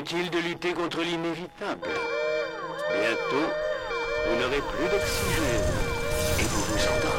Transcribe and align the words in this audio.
Inutile 0.00 0.30
de 0.30 0.38
lutter 0.38 0.72
contre 0.72 1.02
l'inévitable. 1.02 1.90
Bientôt, 2.90 3.50
vous 4.26 4.40
n'aurez 4.40 4.62
plus 4.62 4.88
d'oxygène 4.88 5.66
et 6.38 6.42
vous 6.44 6.62
vous 6.62 6.82
endormirez. 6.86 7.09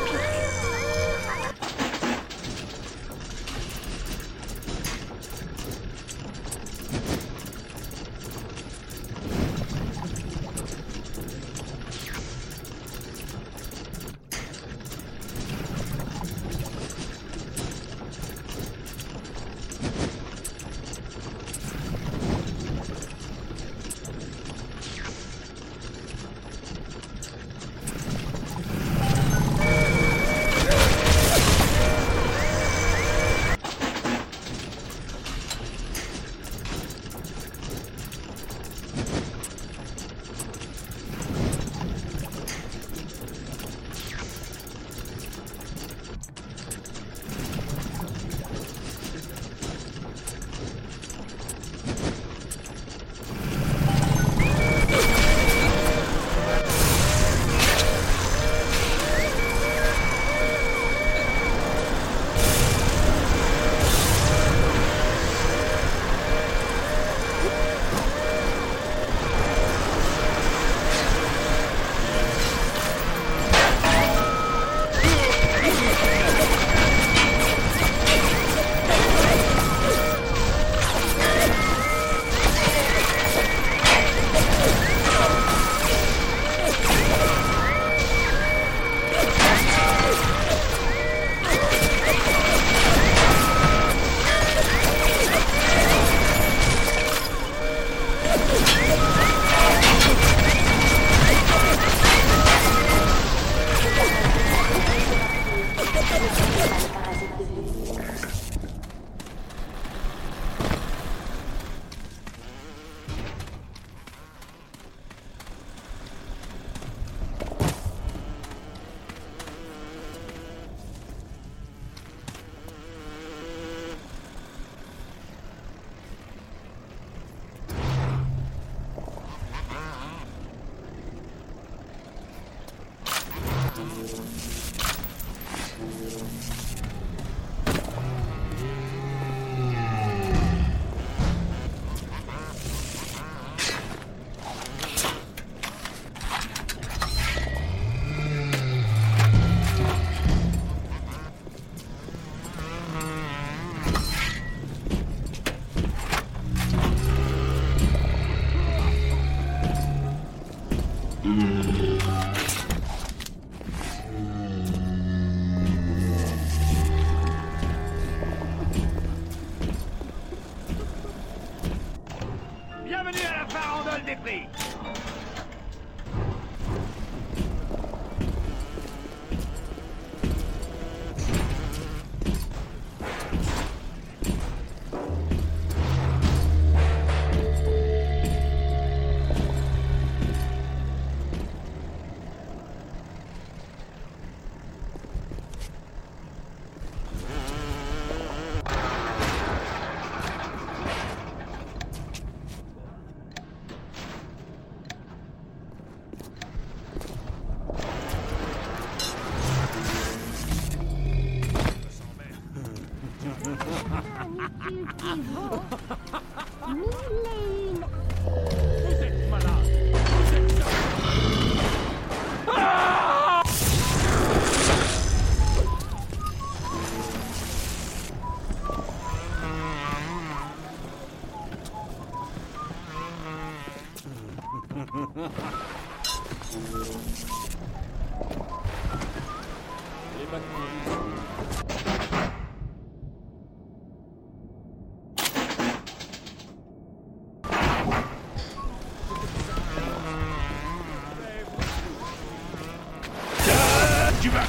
Tu 254.21 254.29
vas 254.29 254.41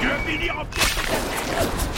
Tu 0.00 0.06
vas 0.08 0.18
finir 0.26 0.56
en 0.58 0.64
J'aime 0.64 1.89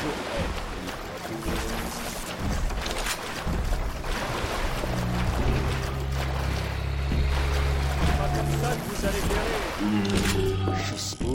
je 0.00 0.08
hais. 0.08 0.68
Vous 8.90 9.06
allez 9.06 9.22
verrer. 9.28 9.58
Voix 10.64 11.27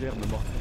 légère 0.00 0.14
me 0.16 0.57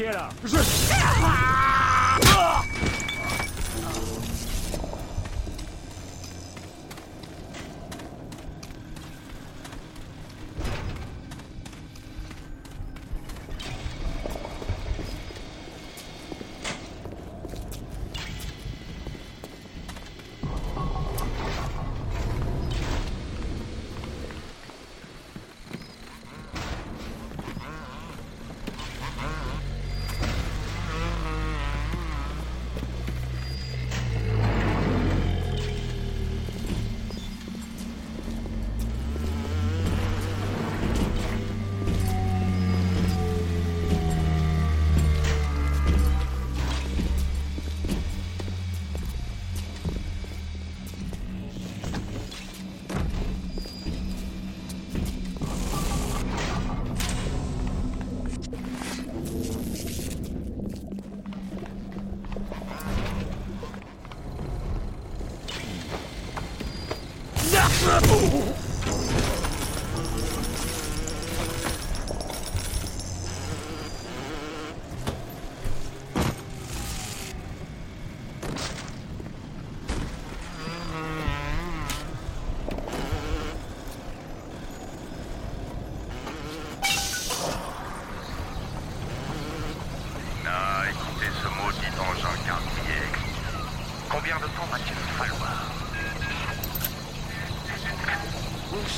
nous 0.00 0.06
aider. 0.06 0.20
Qui 0.46 0.89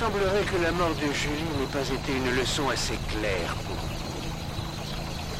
semblerait 0.02 0.42
que 0.42 0.60
la 0.60 0.72
mort 0.72 0.96
de 0.96 1.12
Julie 1.12 1.46
n'ait 1.60 1.70
pas 1.70 1.86
été 1.88 2.10
une 2.10 2.34
leçon 2.34 2.68
assez 2.70 2.98
claire 3.06 3.54
pour 3.64 3.76
vous. 3.76 3.94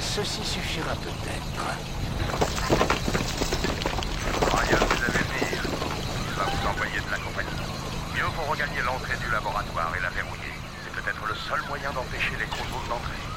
Ceci 0.01 0.45
suffira 0.45 0.95
peut-être. 1.03 1.65
Que 4.71 4.77
vous 4.77 5.03
avez 5.03 5.25
dit. 5.35 5.59
Il 6.29 6.35
va 6.39 6.45
vous 6.45 6.69
envoyer 6.69 7.01
de 7.01 7.11
la 7.11 7.19
compagnie. 7.19 7.59
Mieux 8.15 8.23
vaut 8.23 8.53
regagner 8.53 8.83
l'entrée 8.87 9.17
du 9.17 9.33
laboratoire 9.33 9.93
et 9.99 10.01
la 10.01 10.11
verrouiller. 10.11 10.55
C'est 10.85 10.93
peut-être 10.95 11.27
le 11.27 11.35
seul 11.35 11.61
moyen 11.67 11.91
d'empêcher 11.91 12.31
les 12.39 12.47
contrôles 12.47 12.89
d'entrée. 12.89 13.32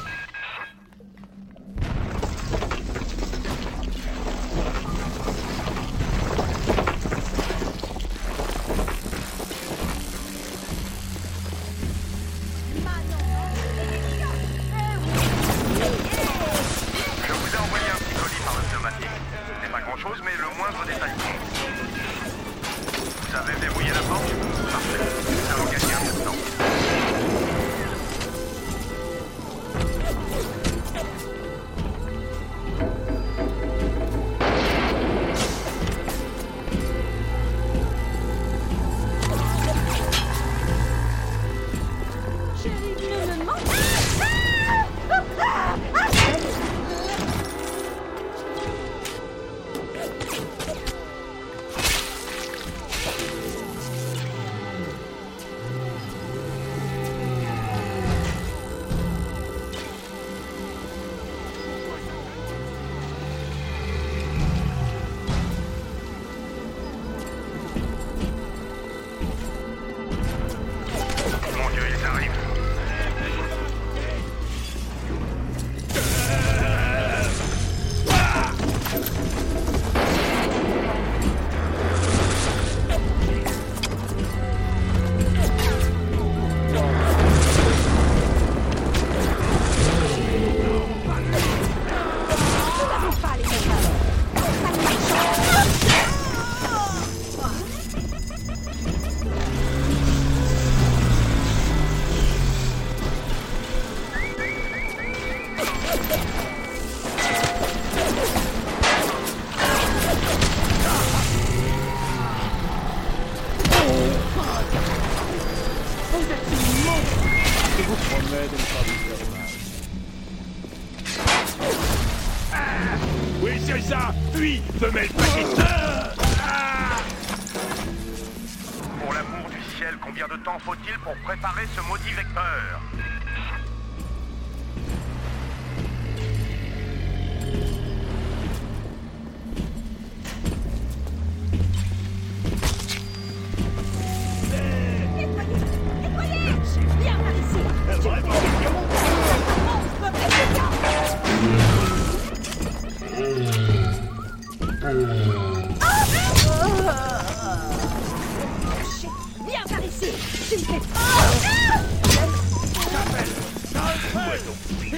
Temps 130.46 130.60
faut-il 130.60 130.98
pour 131.00 131.16
préparer 131.24 131.66
ce 131.76 131.82
maudit 131.82 132.14
vecteur? 132.14 132.82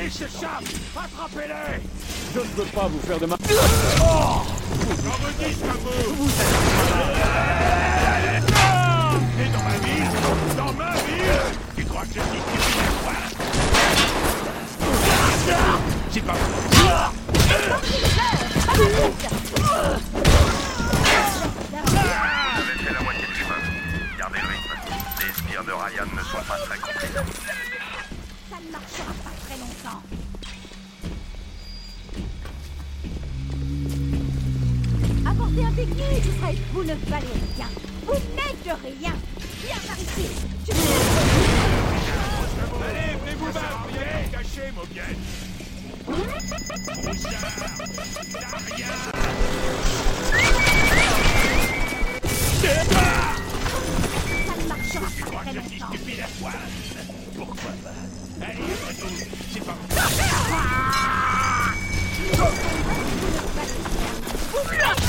Attrapez-les 0.07 1.81
Je 2.33 2.39
ne 2.39 2.45
veux 2.45 2.63
pas 2.73 2.87
vous 2.87 2.99
faire 2.99 3.19
de 3.19 3.25
mal. 3.25 3.37
J'en 3.49 3.57
veux 5.17 5.33
dix, 5.37 5.57
Rambo 5.67 5.89
Et 9.37 9.49
dans 9.49 9.63
ma 9.63 9.77
ville 9.85 10.09
Dans 10.55 10.73
ma 10.73 10.91
ville 10.93 11.41
Tu 11.75 11.83
crois 11.83 12.03
que 12.03 12.07
je 12.07 12.21
suis 12.21 12.39
stupide 12.39 12.79
à 12.79 12.89
quoi 13.03 13.13
C'est 16.09 16.21
pas 16.21 16.37
Laissez 22.63 22.93
la 22.93 23.01
moitié 23.01 23.25
du 23.27 23.35
chemin. 23.35 23.59
Gardez 24.17 24.39
le 24.39 24.47
rythme. 24.47 24.73
Les 25.19 25.31
sbires 25.33 25.65
de 25.65 25.71
Ryan 25.71 26.07
ne 26.15 26.21
sont 26.21 26.43
pas 26.47 26.57
très 26.65 26.77
compliqués. 26.77 27.13
Ça 28.49 28.55
ne 28.65 28.71
marchera 28.71 29.13
pas 29.23 29.26
longtemps. 29.88 30.01
Apportez 35.29 35.65
un 35.65 35.72
pique-nique, 35.72 36.38
Fred. 36.39 36.58
Vous 36.74 36.84
ne 36.84 36.96
valez 37.10 37.27
rien. 37.56 37.67
Vous 38.06 38.13
n'êtes 38.13 38.77
rien. 38.84 39.13
Viens 39.65 39.82
par 39.88 39.98
ici. 39.98 40.27
Tu 40.65 40.72
Allez, 42.89 43.17
venez-vous 43.22 43.51
battre 43.51 43.88
Viens, 43.89 44.29
cachez, 44.32 44.72
Mobienne 44.75 45.22
Ça 54.48 54.53
ne 54.56 54.67
marchera 54.67 55.00
pas 55.01 55.38
très 55.38 55.53
longtemps. 55.53 55.94
Stupide 55.94 56.20
à 56.20 56.27
quoi 56.41 56.51
Pourquoi 57.36 57.72
pas? 57.84 58.26
Allez, 58.39 58.58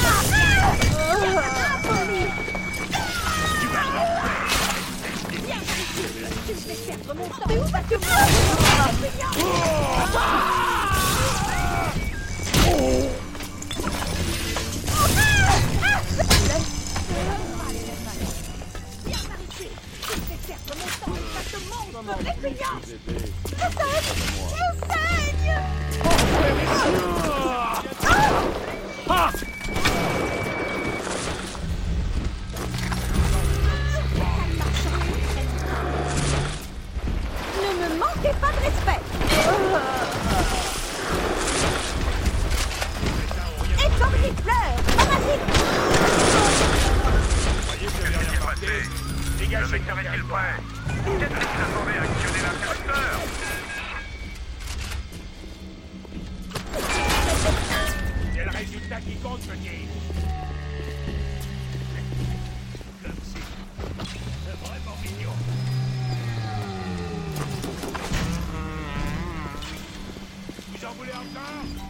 Vous 71.19 71.88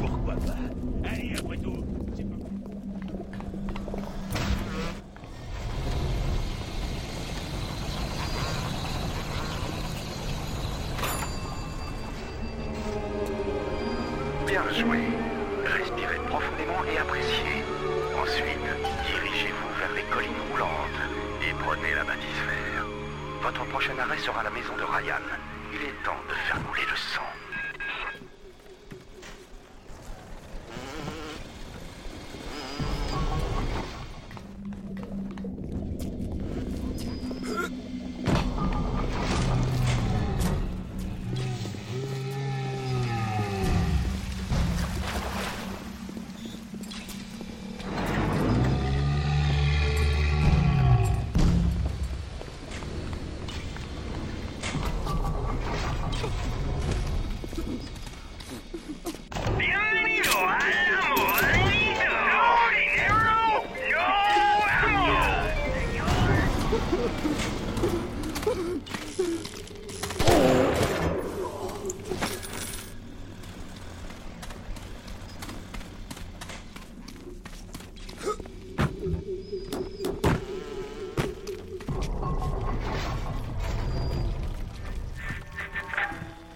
Pourquoi 0.00 0.34
pas 0.34 1.08
Allez, 1.08 1.35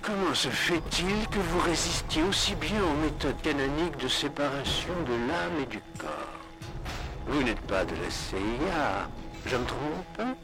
Comment 0.02 0.34
se 0.34 0.48
fait-il 0.48 1.28
que 1.28 1.38
vous 1.38 1.60
résistiez 1.60 2.22
aussi 2.24 2.54
bien 2.56 2.82
aux 2.82 3.04
méthodes 3.04 3.40
canoniques 3.42 3.96
de 3.98 4.08
séparation 4.08 4.92
de 5.06 5.12
l'âme 5.12 5.62
et 5.62 5.66
du 5.66 5.78
corps? 5.98 6.08
Vous 7.28 7.42
n'êtes 7.44 7.60
pas 7.60 7.84
de 7.84 7.94
la 7.94 8.10
CIA, 8.10 9.08
je 9.46 9.56
me 9.56 9.64
trompe 9.64 10.18
hein 10.18 10.34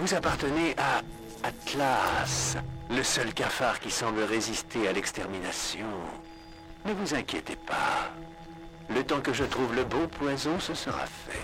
vous 0.00 0.14
appartenez 0.14 0.74
à 0.78 1.02
Atlas, 1.46 2.56
le 2.88 3.02
seul 3.02 3.34
cafard 3.34 3.78
qui 3.80 3.90
semble 3.90 4.22
résister 4.22 4.88
à 4.88 4.92
l'extermination. 4.92 5.86
Ne 6.86 6.94
vous 6.94 7.14
inquiétez 7.14 7.56
pas. 7.56 8.10
Le 8.88 9.04
temps 9.04 9.20
que 9.20 9.34
je 9.34 9.44
trouve 9.44 9.74
le 9.74 9.84
bon 9.84 10.08
poison, 10.08 10.58
ce 10.58 10.72
sera 10.72 11.04
fait. 11.04 11.38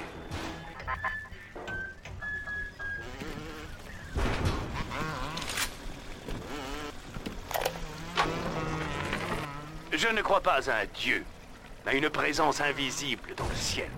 Je 9.92 10.08
ne 10.08 10.22
crois 10.22 10.40
pas 10.40 10.70
à 10.70 10.80
un 10.80 10.86
dieu, 10.94 11.26
à 11.84 11.92
une 11.92 12.08
présence 12.08 12.62
invisible 12.62 13.34
dans 13.36 13.48
le 13.48 13.54
ciel. 13.54 13.90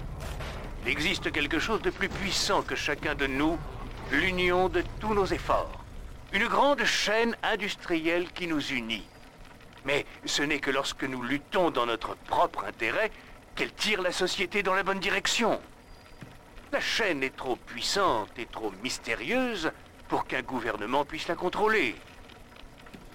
Il 0.83 0.91
existe 0.91 1.31
quelque 1.31 1.61
chose 1.61 1.81
de 1.81 1.91
plus 1.91 2.09
puissant 2.09 2.63
que 2.63 2.75
chacun 2.75 3.15
de 3.15 3.29
nous, 3.29 3.57
l'union 4.11 4.69
de 4.69 4.83
tous 5.01 5.15
nos 5.15 5.27
efforts. 5.27 5.85
Une 6.33 6.47
grande 6.47 6.85
chaîne 6.85 7.37
industrielle 7.43 8.31
qui 8.33 8.47
nous 8.47 8.61
unit. 8.61 9.07
Mais 9.85 10.07
ce 10.25 10.43
n'est 10.43 10.61
que 10.61 10.71
lorsque 10.71 11.05
nous 11.05 11.23
luttons 11.23 11.71
dans 11.71 11.87
notre 11.87 12.15
propre 12.17 12.65
intérêt 12.65 13.11
qu'elle 13.55 13.73
tire 13.73 14.03
la 14.03 14.13
société 14.13 14.63
dans 14.63 14.75
la 14.75 14.83
bonne 14.83 15.01
direction. 15.01 15.61
La 16.73 16.81
chaîne 16.81 17.23
est 17.23 17.37
trop 17.37 17.57
puissante 17.57 18.39
et 18.39 18.47
trop 18.47 18.73
mystérieuse 18.83 19.71
pour 20.09 20.27
qu'un 20.27 20.43
gouvernement 20.43 21.05
puisse 21.05 21.29
la 21.29 21.35
contrôler. 21.35 21.97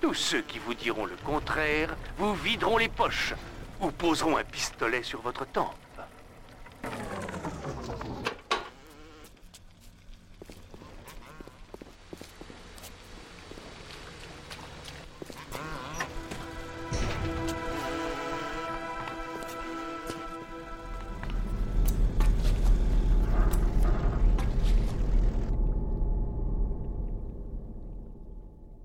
Tous 0.01 0.13
ceux 0.13 0.41
qui 0.41 0.59
vous 0.59 0.73
diront 0.73 1.05
le 1.05 1.15
contraire 1.23 1.95
vous 2.17 2.33
videront 2.35 2.77
les 2.77 2.89
poches 2.89 3.33
ou 3.79 3.91
poseront 3.91 4.37
un 4.37 4.43
pistolet 4.43 5.03
sur 5.03 5.21
votre 5.21 5.45
tempe. 5.45 5.75